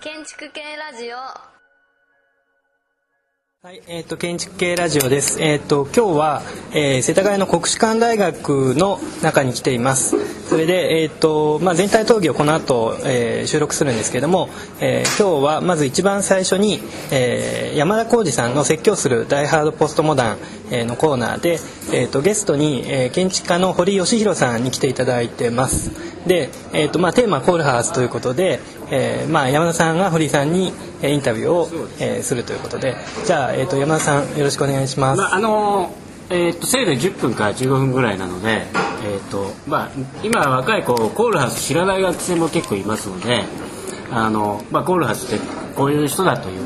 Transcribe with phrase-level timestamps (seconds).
[0.00, 1.61] 建築系ラジオ。
[3.64, 5.40] はい、えっ、と建築系ラジオです。
[5.40, 6.42] えっ、と今日は、
[6.74, 10.16] えー世田谷の国士舘大学の中に来ています。
[10.48, 14.48] それでえっ、とまあ全体討議をこの後、えー収録するんですけれども、
[14.80, 16.80] えー今日はまず一番最初に、
[17.12, 20.38] えー山田浩二さんの説教するダイハードポストモダン、
[20.72, 21.60] えーのコーナーで
[21.92, 25.92] えっ、とゲストに、えー建築家の堀義弘さんに来ていただいてます。
[26.26, 28.58] で、えっ、とまあテーマはコールハウスということで、
[28.90, 30.72] えーまあ山田さんが堀さんに
[31.10, 35.18] インタビューを、えーするということで、じゃあえっ、と山田さんよろしくお願いします。
[35.18, 35.94] まああの
[36.30, 38.66] えー、とせいぜい10分から15分ぐらいなので、
[39.04, 39.90] えーとまあ、
[40.22, 43.44] 今若い子コールハウス知らない学生も結構いますので
[44.10, 46.62] あの、まあ、コールハウスってこういう人だという、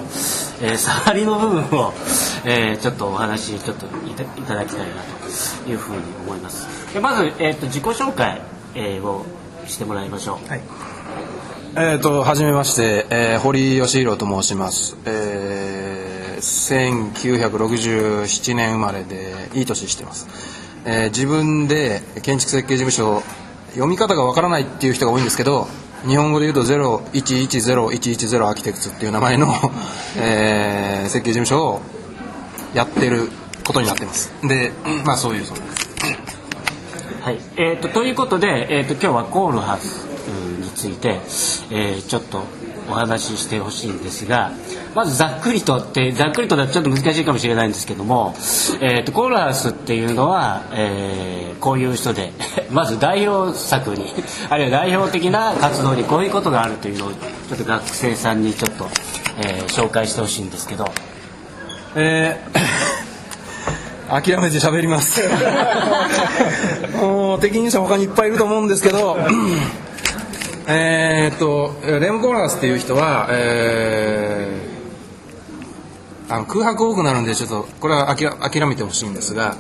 [0.63, 1.93] えー触りの部分を、
[2.45, 4.95] えーちょっとお話ちょっといたいただきたいな
[5.65, 6.95] というふうに思います。
[6.95, 8.41] でまず、えー、と自己紹介、
[8.75, 9.27] えーを
[9.67, 10.61] してもらいましょう、はい
[11.79, 14.97] えー、と、はじめまして、えー堀義弘と申します。
[15.05, 20.27] えー、1967年生まれで、いい年してます。
[20.87, 23.23] えー自分で建築設計事務所、
[23.73, 25.69] 読み方がわからないっていう人が多いんですけど、
[26.07, 29.49] 日本語で言うと0110-110アーキテクツっていう名前の、
[30.17, 31.83] えー設計事務所を
[32.73, 33.29] やってる
[33.67, 34.33] ことになってます。
[34.43, 34.73] で、
[35.05, 35.87] まあそういうそうです。
[37.21, 40.06] はいえー、とということで、えー、と今日はコールハウス
[40.77, 41.21] ついて、
[41.71, 42.43] えーちょっと
[42.89, 44.53] お話ししてほしいんですが
[44.95, 48.35] まずざっくりとってざっくりとだとちょっと難しいかもしれないんですけども、
[48.81, 52.33] えー、とコールハウスっていうのは、えーこういう人で
[52.71, 54.13] まず代表作に
[54.51, 58.87] あるいは代表的な活動にこういうことがあるというのをちょっと学生さんにちょっと、
[59.39, 60.87] えー紹介してほしいんですけど。
[61.97, 62.61] えー
[64.09, 65.21] 諦めて喋ります
[67.03, 69.19] もう適任者他にいっぱいいると思うんですけど
[70.69, 74.77] えーっとレム・コーラスっていう人は、えー
[76.29, 79.57] あの空白多くなるんでちょっとこれは諦めてほしいんですが、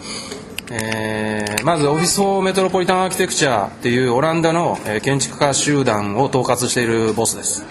[0.70, 7.64] えーまずオフィス・フォー・メトロポリタン・アーキテクチャっていうオランダの、建築家集団を統括しているボスです。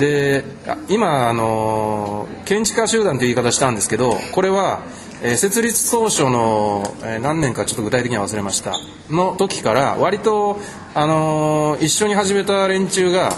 [0.00, 0.44] で
[0.88, 4.80] 今あの建築家集団という言い方したんですけどこれは、
[5.26, 8.74] え設立当初の、え何年かちょっと具体的には忘れました。
[9.08, 10.58] の時から割と、
[10.94, 13.32] あの一緒に始めた連中が、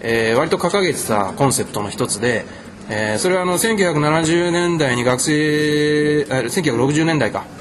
[0.00, 2.46] え割と掲げてたコンセプトの一つで、
[2.88, 7.44] えそれはあの1970年代に学生あ1960年代か。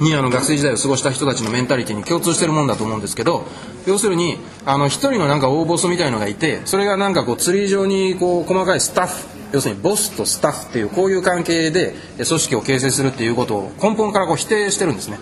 [0.00, 3.44] にあの学生時代を過ごした人たちのメンタリティに共通してるもんだと思うんですけど
[3.84, 15.18] 要するにあの一人のなんか大ボスみたいのがいてそれがなんかこうツリー状にこう細かいスタッフ要するにボスとスタッフっていうこういう関係で組織を形成するっていうことを根本からこう否定してるんですね。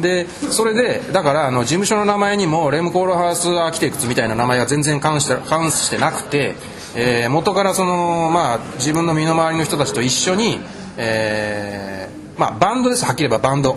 [0.00, 6.54] でそれでだからあの事務所の名前にもレムコールハウスアーキテクツみたいな名前が全然関して関してなくて、
[6.94, 10.60] えー元からその、まあ、自分の身の回りの人たちと一緒に、
[10.96, 13.76] えーまあ、バンドですはっきり言えばバンド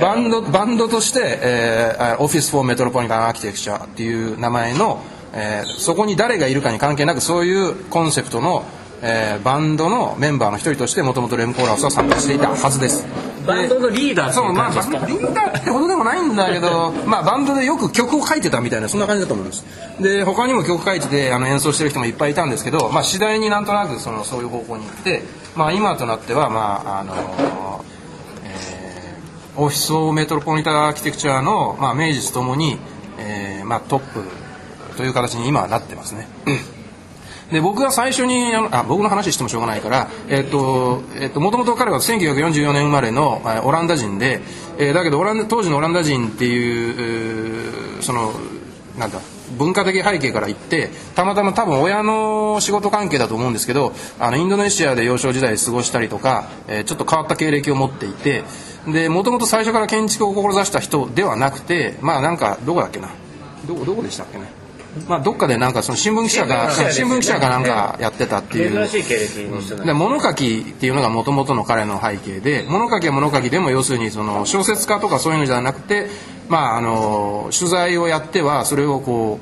[0.00, 5.02] バンドバンドとして、えー、オフィス・フォー・メトロポリタン・アーキテクチャっていう名前の、
[5.34, 8.64] えーそこに誰がいるかに関係なくそういうコンセプトの、
[9.02, 13.06] えーバンドのメンバーの一人としてもともとレムコーラウスは参加していたはずです。
[13.48, 19.64] バンドのリーダーそうまあリーダーってほどでもないんだけどまあバンドでよく曲を書いてたみたいなそんな感じだと思います
[20.00, 25.22] で他にも曲書いててあの演奏してる人もいっぱいいたんですけど、まあ、次第になんとなくそのそういう方向に行って、
[25.56, 27.84] まあ、今となってはまああの
[28.44, 32.78] えーオフィス・オー・メトロポリタン・アーキテクチャの、まあ、名実ともに、
[33.18, 34.22] えーまあ、トップ
[34.96, 36.28] という形に今はなってますね。
[37.52, 44.40] で僕が最初にあのあ僕の話してもしょうがないから、えっとえっともともと彼は1944年生まれのオランダ人で、
[44.78, 48.32] えーだけどオランダ当時のオランダ人っていうその
[48.98, 49.20] なんだ
[49.56, 58.44] 文化的背景から言ってたまたま多分親の仕事関係だと思うんですけどあのインドネシアで幼少時代過ごしたりとか、えーちょっと変わった経歴を持っていて
[58.86, 63.08] でもともと最初から建築を志した人ではなくてまあなんかどこだっけな？
[63.66, 64.57] どどこでしたっけね？
[65.06, 68.88] まあどっかでなんかその新聞記者が新聞記者がなんかやってたっていう。
[68.88, 76.08] 珍しい経歴の人なんで物書きっていうのがもともとの彼の背景で物書きは物書きでも要するにその小説家とかそういうのじゃなくて
[76.48, 79.38] まああの取材をやってはそれをこ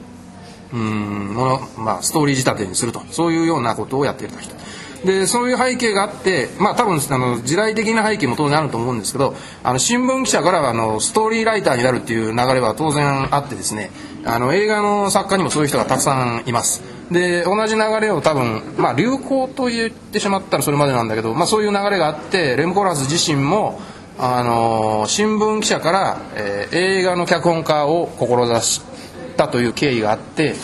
[0.73, 3.01] ううんもの、まあ、ストーリー仕立てにすると。
[3.11, 4.55] そういうようなことをやっていた人。
[5.05, 13.91] でそういう背景があってまあ多分あの時代的な背景も当然あると思うんですけどあの新聞記者からはあのストーリーライターになるっていう流れは当然あってですね
[14.27, 16.83] あの映画の作家にもそういう人がたくさんいます。
[17.11, 23.81] で同じ流れを多分、まあ、流行と言ってしまったらそれまでなんだけど、まあ、そういう流れがあってレム・コラス自身も
[24.19, 28.83] あの新聞記者から、えー映画の脚本家を志し
[29.37, 30.55] たという経緯があって、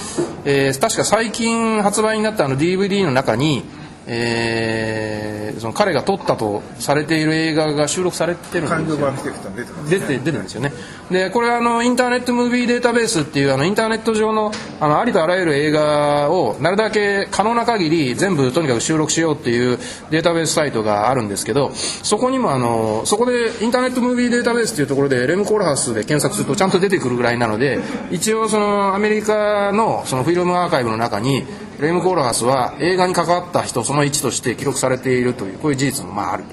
[0.45, 3.63] えー確か最近発売になったあの DVD の中に、
[4.07, 5.33] えー
[5.63, 8.77] その彼が撮ったとされている映画が収録されてるんですよ。
[8.77, 10.73] 感情版フィクトン出てます出て出てるんですよね。
[11.11, 14.51] でこれはあのインターネットムービーデータベースっていうあのインターネット上の
[14.81, 19.79] あのありとあらゆる映画をなるだけ可能な限り全部とにかく収録しようっていう
[20.11, 27.79] データベースサイトがあるんですけどそこにもあのそこでインターネットムービーデータベースっていうところでレム・コールハウスで検索するとちゃんと出てくるぐらいなので
[28.11, 31.47] 一応そのアメリカのそのフィルムアーカイブの中に
[31.83, 36.45] レム・コールハウスは映画に関わった人その1として記録されているというこういう事実もまあある。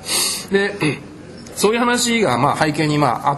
[0.51, 0.99] で
[1.55, 3.37] そういう話がまあ背景にまああっ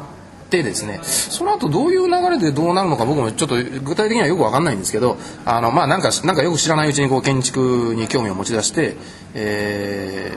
[0.49, 8.95] てですねその後どういう流れでどうなるのか僕もちょっと具体的にはよく分かんないんですけどあのまあなんかなんかよく知らないうちにこう建築に興味を持ち出して、
[9.33, 10.31] え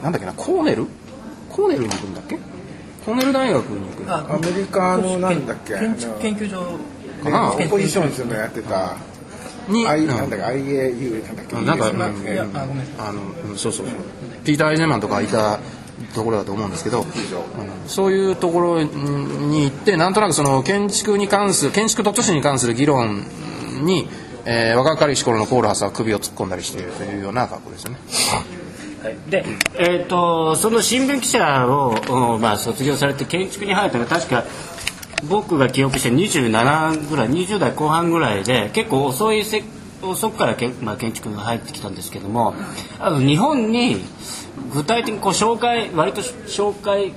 [0.00, 0.86] ーなんだっけなコーネル？
[1.50, 2.38] コーネルに行くんだっけ？
[3.04, 5.74] コーネル大学に行くアメリカのなんだっけ？
[5.74, 6.78] 建築研究所
[7.22, 7.52] かな？
[7.54, 8.96] オポジションズのやってた
[9.70, 9.84] にん。
[9.86, 11.56] なんだっけ IAU なんだっけ？
[11.56, 12.86] なんかあごめん。
[12.98, 13.96] あのうんそうそうそう。
[14.44, 15.58] ピーター・アイゼンマンとかいた
[16.14, 17.06] ところだと思うんですけど、うん
[17.86, 23.24] そういうところに行ってなんとなくその建築に関する建築と都市に関する議論
[23.82, 24.08] に、
[24.44, 27.98] えー若かりし頃のコールハスは首を突っ込んだりしているというような格好ですよね。
[29.30, 29.44] で、
[29.78, 31.94] えー、とその新聞記者を、
[32.34, 34.44] うんまあ、卒業されて建築に入ったのが確か
[35.28, 39.62] 僕が記憶して27ぐらい20代後半ぐらいで結構遅いせ
[40.02, 42.54] 遅くからけ、まあ、建築が入ってきたんですけども
[42.98, 43.96] あの日本に
[44.72, 47.12] 具体的にこう紹介割と紹介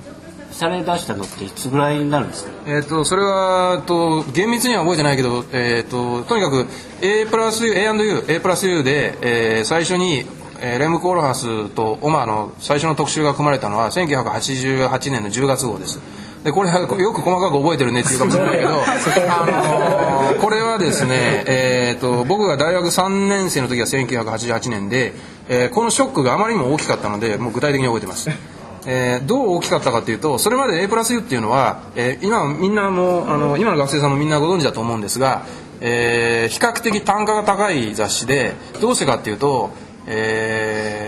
[0.52, 2.50] され出したのっていつぐらいになるんですか？
[2.66, 6.66] えー、とそれはと厳密には覚えてないけど、えー、ととにかく
[7.02, 10.24] A プラス A&U A プラス U で、えー最初に、
[10.60, 16.00] えーレム・コールハスとオマーの最初の特集が組まれたのは1988年の10月号です。
[16.44, 25.14] でこれはよく細かく覚えてるねっていうかもしれないけど、あのーこれはですね、えー、と僕が大学3年生の時は1988年で、
[25.48, 28.28] えーこのショックがあまりにも大きかったのでもう具体的に覚えてます。
[28.86, 35.46] えーどう大きかったかというとそれまで A プラス U っていうのは、えー今みんなもあの今の学生さんもみんなご存知だと思うんですが、
[35.80, 38.52] えー比較的単価が高い雑誌で
[38.82, 39.70] どうしてかっていうと、
[40.06, 41.03] えー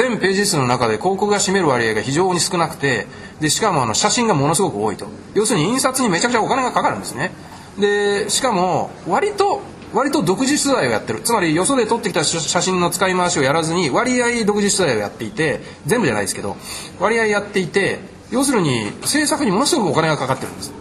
[0.00, 3.06] 全ページ数の中で広告が占める割合が非常に少なくて
[3.38, 5.06] でしかもあの写真がものすごく多いと。
[5.34, 7.32] 要するに印刷にめちゃくちゃお金がかかるんですね。
[7.78, 9.60] でしかも割と
[9.92, 11.20] 割と独自取材をやってる。
[11.20, 16.56] つまりよそで撮ってきた写真の使い回しをやらずに割合独自取材をやっていて全部じゃないですけど
[16.98, 17.98] 割合やっていて
[18.30, 20.72] 要するに制作にものすごくお金がかかってるんです。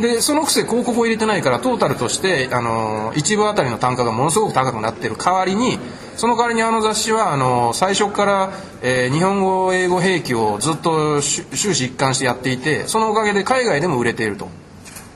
[0.00, 5.78] でそのくせ広告を入れてないからトータルとしてあの一部あたりの単価がものすごく高くなってる代わりに
[6.16, 8.50] その代わりにあの雑誌はあの最初から、
[8.82, 14.48] えー日本語英語兵器をずっと終終始一貫してやっていてそのおかげで海外でも売れていると。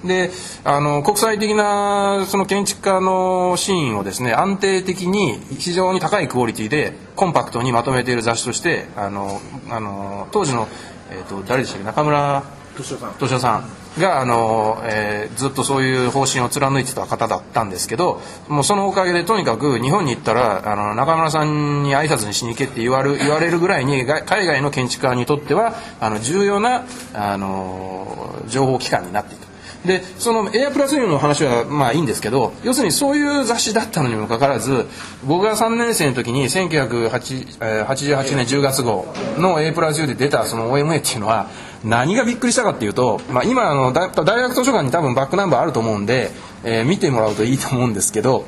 [0.04, 0.30] で
[0.62, 10.68] あの国際的なその建築家のシーンをですね安定的に非常に高いクオリティでコンパクトにまとめている雑誌としてあのあの当時の、
[11.10, 12.44] えー、と誰でしたっけ中村
[12.76, 13.64] 敏夫さん
[13.98, 26.84] があの、えーずっとそういう方針を貫いてた方だったんですけどもうそのおかげでとにかく日本に行ったらあの中村さんに挨拶にしに行けって言われる言われるぐらいに海外の建築家にとってはあの重要な
[27.14, 29.48] あの情報機関になっていた。
[29.84, 34.86] でそのエアプラス U の話はまあいいんですけど要するにそういう雑誌だったのにもかかわらず
[35.24, 39.06] 僕が3年生の時に1988年10月号
[39.38, 41.48] の A プラス U で出たその OMA っていうのは
[41.84, 46.30] 何がびっくりしたかっていうと、まあ、今あの大学図書館に多分バックナンバーあると思うんで、
[46.64, 48.46] えー見てもらうといいと思うんですけど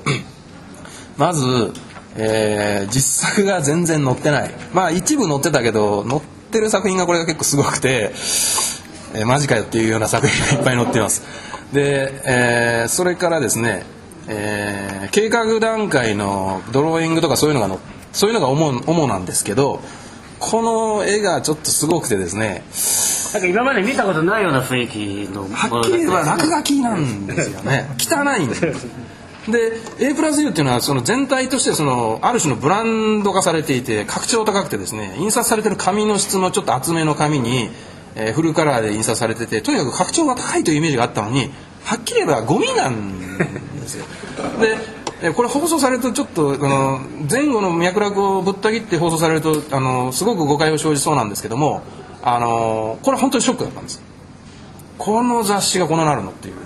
[1.17, 1.73] まず、
[2.17, 4.51] えー実作が全然載ってない。
[4.73, 8.13] まあ一部載ってたけど載ってる作品がこれが結構すごくて、
[9.15, 11.23] えーマジかよっていうような作品がいっぱい載ってます。
[11.73, 13.85] で、えーそれからですね、
[14.27, 17.79] えー計画段階のドローイングとかそういうのがの
[18.13, 19.81] そういうのが主主なんですけど
[20.41, 22.65] この絵がちょっとすごくてですね
[23.33, 27.89] なんか今まで見たことないような雰囲気のはっきり言えば落書きなんですよね。
[27.99, 28.87] 汚いんです
[29.49, 37.71] で A プラス U っていうのはその全体としてそのある種のブランド化されていて格調高くてですね印刷されてる紙の質のちょっと厚めの紙に、
[38.15, 41.51] えーフルカラーで印刷されててとにかく格調が高いというイメージがあったのに
[41.85, 44.05] はっきり言えばゴミなんですよ。
[45.23, 51.83] でこれ放送されるとちょっとあの前後の脈絡をぶった切って放送されるとあのすごく誤解を生じそうなんですけども
[52.23, 54.03] あのこれ本当にショックだったんです。
[54.99, 56.61] この雑誌がこうなるのっていうね。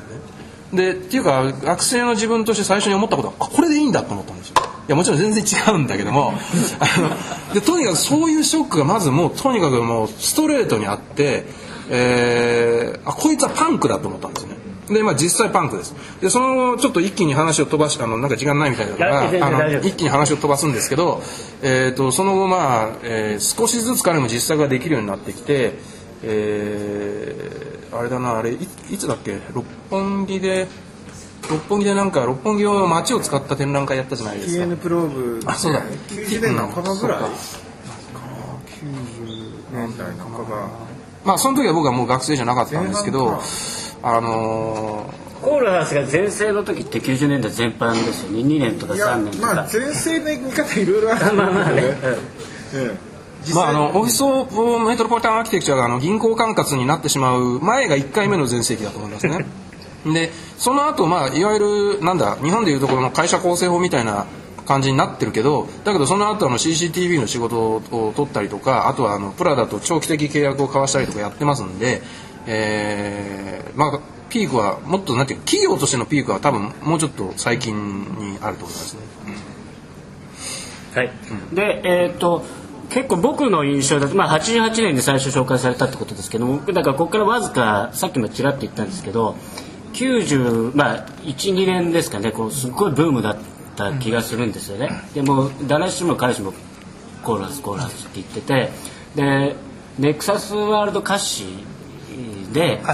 [0.72, 4.54] でっていうか学生の自分として最初に思ったことはあこれでいいんだと思ったんですよ。
[4.88, 6.34] やもちろん全然違うんだけども。
[6.80, 11.46] あのでとにかくそういうショックがまずもうとにかくもうストレートにあって、
[11.88, 14.56] えーあこいつはパンクだと思ったんですよね
[14.88, 15.94] でまあ実際パンクです。
[16.20, 21.22] でそのちょっと一気に話を飛ばしあのなんか時間ないみたいだからあの一気に話を飛ばすんですけど、
[21.62, 25.74] えー、とその後まあ、えー少しずつ彼も実作ができるようになってきて
[26.22, 28.58] えーあれだなあれい
[28.90, 29.38] いつだっけ？
[29.54, 30.66] 六本木で
[31.50, 34.64] 六本木でなんか六本木の街を使った展覧会やったじゃないですか。
[34.64, 35.40] TN プローブ。
[35.46, 35.82] あそうだ。
[36.08, 37.18] 90年半ばぐらい。
[37.20, 37.26] うん
[38.84, 40.68] 90年代半ば。
[41.24, 43.44] まあその時は僕はもう学生じゃなかったんですけど前半か
[44.06, 48.40] あのコールハウスが全盛の時って90年代全般ですよね。
[48.40, 51.34] 2年とかいや3年とか、まあ前世の見方いろいろある。
[51.34, 52.98] まあまあね、うん。
[53.50, 59.46] ーまああのオフィスオブメトロポリタンアーキテクチャがあの銀行管轄になってしまう前が1回目の全盛期だと思いますね。
[60.04, 61.58] でその後まあいわゆ
[61.96, 64.26] るなんだ日本でいうところの会社構成法みたいな
[64.66, 72.02] 感じになってるけどだけどその後あの CCTV の仕事を取ったりとかあとはあのプラダと長期的契約を交わしたりとかやってますんで、
[72.46, 74.00] えーまあ
[74.34, 79.00] ピークはもっとなんていうか企業としてのピークは多分もうちょっと最近にあると思いますね。
[80.94, 81.12] はい、
[81.52, 82.44] でえっ、と
[82.90, 89.36] 結構僕の印象だと、まあ、88年に最初紹介されたってことですけどもだからここからわずかさっきもちらっと言ったんですけど
[89.94, 93.38] 90まあ12年ですかねこうすっごいブームだっ
[93.76, 96.52] た気がするんですよね、でも誰しも彼氏も
[97.24, 98.70] コーラスコーラスって言ってて
[99.16, 99.56] で
[99.98, 101.73] ネクサスワールド歌詞で歌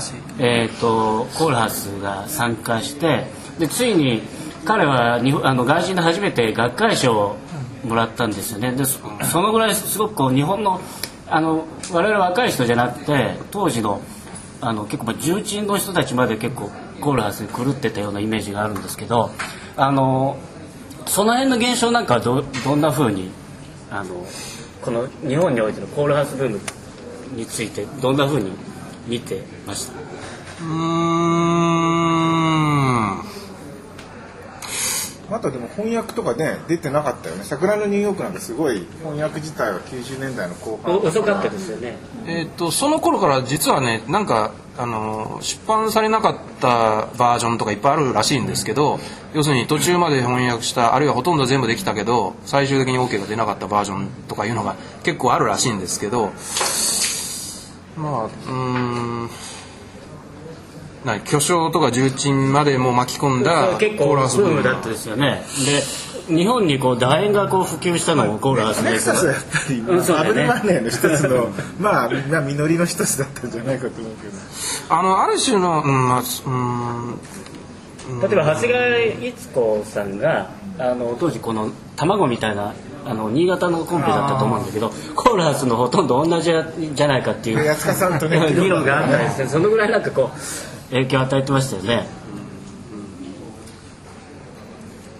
[0.01, 3.27] 詞、えー、とコールハウスが参加して
[3.59, 4.23] でついに
[4.65, 7.37] 彼は日本あの外人で初めて学会賞を
[7.85, 8.73] もらったんですよね。
[8.73, 8.99] でそ
[9.31, 10.81] そのぐらいすごくこう日本の
[11.29, 14.01] あの我々若い人じゃなくて当時の
[14.61, 19.31] あの結構まあ重鎮の人たちまで結構コールハウスに狂ってたようなイメージがあるんですけど
[19.77, 20.39] あの
[21.07, 23.31] その辺の現象なんかはどどんなふうに
[23.91, 24.27] あの
[24.83, 26.61] この日本においてのコールハウスブーム
[27.33, 28.53] についてどんなふうに
[29.07, 29.93] 見てました。
[29.93, 31.51] うーん。
[35.33, 37.45] あとでも翻訳とかね出てなかったよね。
[37.45, 40.97] 桜のニューヨークなんかすごい翻訳自体は90年代の後半。
[40.97, 41.97] お遅かったですよね。
[42.27, 48.99] えー、とその頃から実はねなんかあの出版されなかったバージョンとかいっぱいあるらしいんですけど
[49.35, 56.33] 要するに途中まで翻訳したあるいはほとんど全部できたけど最終的に OK が出なかったバージョンとかいうのが結構あるらしいんですけど
[58.01, 58.53] まあうー
[59.27, 59.31] ん
[61.05, 64.63] 何巨匠とか重鎮までも巻き込んだ結構ブコーラスブームーム。
[64.63, 65.43] だったですよね。
[66.29, 68.91] で日本にこう楕円がこう普及したのもコーラスで。
[68.91, 70.43] ネクサスはやっぱり、うんそうだよね。
[70.43, 71.49] アブネマネーの一つの
[71.81, 74.35] まあみんな実りの一つだったんじゃないかと思うけど。
[74.91, 77.19] あのある種の、うんまあすうん。
[78.21, 82.75] 例えば長谷川逸子さんがあの当時この卵みたいな
[83.11, 86.53] あの新潟のコンペだったと思うんだけどコーラスのほとんど同じ
[86.95, 87.65] じゃないかっていう。
[87.65, 92.09] 安川さんとね 議論があったりしてそのぐらいなんかこう影響を与えてましたよね。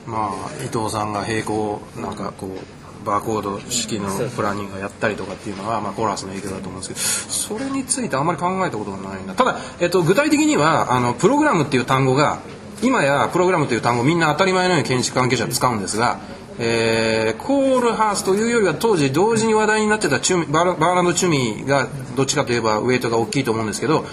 [0.07, 9.35] まあ伊藤さんが並行なんかこうバーコード式のプランニングをやったりとかっていうのは、まあ、コーラスの影響だと思うんですけどそれについてあんまり考えたことがないな。
[9.35, 12.39] ただ、えっと、具体的にはあのプログラムっていう単語が
[12.83, 16.21] 今やプログラムという単語みんな当たり前のように建築関係者は使うんですが、
[16.63, 24.05] えーコールハースというよりは当時同時に話題になってたチュミバーラバーランド・チュミがどっちかといえばウェイトが大きいと思うんですけど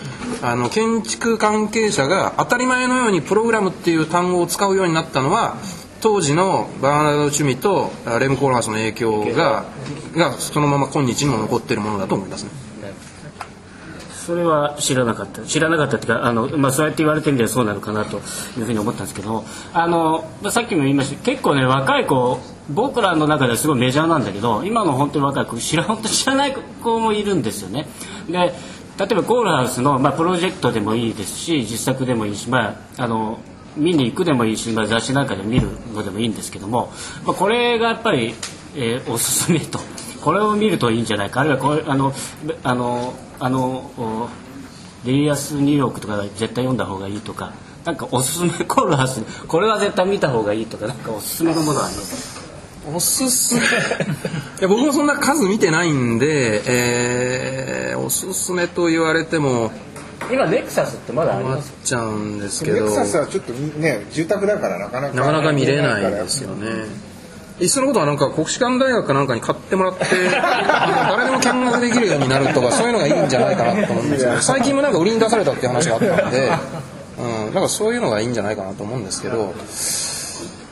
[0.42, 5.58] あの建築関係者が当たり前のようにプログラムっていう単語を使うようになったのは
[6.00, 9.66] 当時のバーナード・チュミとレム・コールハースの影響が
[10.16, 12.67] がそのまま今日にも残っているものだと思いますね。
[14.28, 15.42] それは知らなかった。
[15.44, 21.24] 知らなかったっていうかあの、まあ、そうやって言われてみればそうなのかなというふうに思ったんですけどあのまあさっきも言いました。
[21.24, 22.38] 結構ね若い子
[22.70, 27.88] 僕らの中ではすごいメジャーなんだけど今の本当に若い子知ら本当知らない子もいるんですよね。
[28.30, 28.54] で例え
[29.16, 33.40] ばコールハウスの、まあ、プロジェクトでもいいですし実作でもいいし、まあ、あの
[33.78, 36.92] 見に行くでもいいし、まあ、雑誌なんかで見るのでもいいんですけども、
[37.24, 38.34] まあ、これがやっぱり、
[38.76, 39.80] えーおすすめと。
[40.28, 41.40] これを見るといいんじゃないか。
[41.40, 42.12] あるいはこれあの
[42.62, 43.66] あのあの
[43.98, 44.28] お
[45.06, 47.54] レイアスニューヨークとか絶対読んだ方がいいとか
[47.86, 52.42] なんかおすすめコールハウスこれは絶対見た方がいいとかなんかおすすめのものはあります？
[52.94, 53.62] おすすめ。
[53.62, 53.64] い
[54.64, 56.62] や僕もそんな数見てないんで、
[57.92, 59.72] えーおすすめと言われても
[60.30, 61.74] 今ネクサスってまだあります？
[61.86, 62.82] ちゃうんですけど。
[62.82, 67.07] ネクサスはちょっとみね住宅だからなかなかなかなか見れないですよね。
[67.60, 76.52] いっそのことはなんか国士舘大学かなんかに買ってもらって 誰でも見学できるようになると かそういうのがいいんじゃないかなと思うんですけど最近もなんか売りに出されたっていう話があったんで、
[77.18, 79.54] うん、だからそういうのがいいんじゃないかなと思うんですけど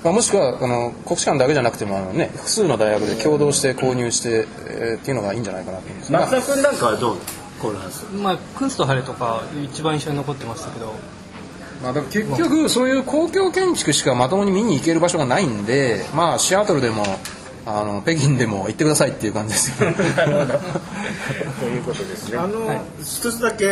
[0.03, 7.17] まあ、もしくはあの国士舘だけじゃなくてもあの、ね、複数の大学で共同して購入して、えーっていうのがいいんじゃないかなと思います、松田君なんかはどう？
[7.59, 10.93] コールハウスまあクンストハレとか一番印象に残ってましたけど
[11.81, 17.03] まあ、でも結局そういう公共建築しかまともに見に行ける場所がないんで、まあ、シアトルでも
[17.65, 20.01] あの北京でも行ってくださいっていう感じですよ と
[21.65, 22.37] いうことですね。
[22.37, 23.65] あの、一つだけ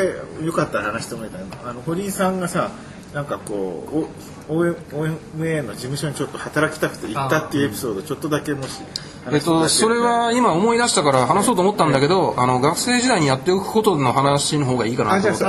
[0.44, 2.72] よかったら話してもらいたいのあの堀井さんがさ、
[3.14, 4.08] なんかこ
[4.50, 8.82] う、OMA の事務所にちょっと働きたくて行ったっていうエピソード、ちょっとだけもし
[9.32, 15.44] えっと、それは今思い出したから話そうと思ったんだけどあの学生時代にやっておくことの話の方がいいかな、と思って。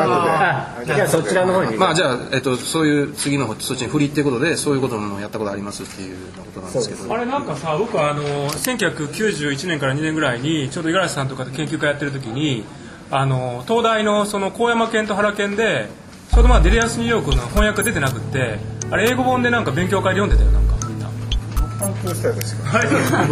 [0.87, 12.65] じゃあそちらの方にまあじゃあ、えっと、そういう次のそっちに振りっていうことでそういうこともやったことありますっていうことなんですけどあれなんかさ僕はあの1991年から2年ぐらいにちょうど五十嵐さんとかで研究会やってる時に
[13.11, 15.89] あの東大のその高山県と原県で
[16.35, 18.59] ちょうどまあデリアス・ニューヨークの翻訳出てなくって
[18.91, 21.09] あれ英語本でなんか勉強会で読んでたよなんかみんな。
[21.79, 23.27] 担当したよ確か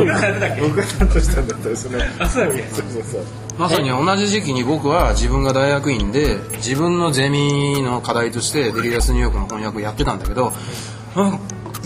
[0.60, 2.62] 僕が担当したんだったらそのあそうだっけ？
[2.68, 3.22] そうそうそう。
[3.58, 10.52] まさに同じ時期に僕は自分が大学院で自分のゼミの課題としてデリアスニューヨークの翻訳をやってたんだけど、
[11.16, 11.24] うん、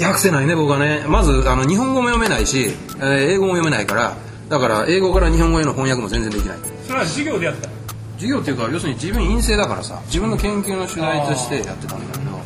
[0.05, 1.05] 訳せないね僕はね。
[1.09, 4.17] まずあの日本語も読めないし、えー英語も読めないから
[4.49, 6.59] だから英語から日本語への翻訳も全然できない。
[6.87, 7.69] それは授業でやった
[8.17, 12.37] 授業っていうか要するに自分陰性だからさ自分の研究の主題としてやってたんだけど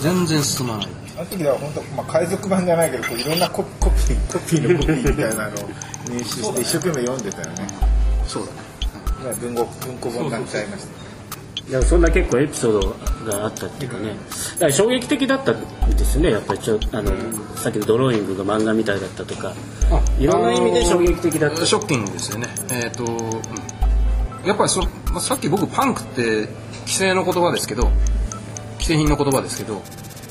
[0.00, 0.88] 全然進まない。
[1.16, 5.68] あの時では本当、まあ、海賊版じゃないけどこういろんなココピーコピーのコピーみたいなのを
[6.08, 7.68] 入手して一生懸命読んでたよね。
[8.26, 8.58] そうだね。
[9.22, 12.80] 今文語文庫本になっちゃいましたでもそんな結構エピソー
[13.24, 14.08] ドがあったっていうかね。
[14.08, 16.32] だから衝撃的だったんですよね。
[16.32, 17.10] やっぱりちょあの
[17.56, 19.54] さっきのドローイングが漫画みたいだったとか。
[20.18, 21.64] いろんな意味で衝撃的だった。
[21.64, 22.48] ショッキングですよね。
[22.70, 23.83] えっ、と、うん
[24.46, 26.48] やっぱりそ、まあ、さっき僕パンクって
[26.82, 27.90] 規制の言葉ですけど
[28.78, 29.82] 既製品の言葉ですけど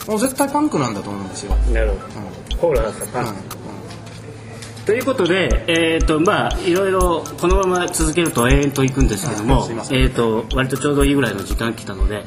[0.08, 2.58] もう絶対パンクなんだと思うんですよ、なるほど。
[2.58, 3.63] コールハウスはパン
[4.86, 12.17] ということで、えーとまあ、いろいろこのまま続けると永遠といくんですけども、はいえー、と割とちょうどいいぐらいの時間来たので、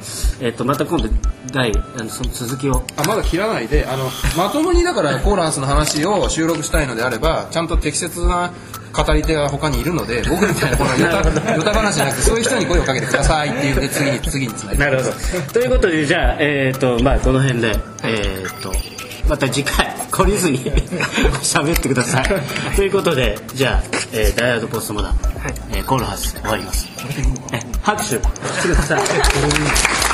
[0.40, 1.08] えー、とまた今度
[1.52, 2.82] 第あのその続きを。
[2.96, 8.54] あまだ切らないであのまともにだからコーランスの話を収録したいのであればちゃんと適切な
[9.04, 15.52] 語り手が他にいるので僕みたいなこのヨタヨタ話じゃなくてそういう人に声をかけてくださいっていうで次に次につなげてなるほど。
[15.52, 17.68] ということでじゃあ、えーとまあ、この辺で、
[18.04, 18.72] えー、と
[19.28, 20.58] また次回懲りずに
[21.42, 22.24] 喋ってください。
[22.76, 25.18] ということでじゃあ、えーダイヤードポストモダン、
[25.72, 26.88] えーコールハウス終わります。
[27.52, 28.20] え拍手し
[28.62, 30.05] てください。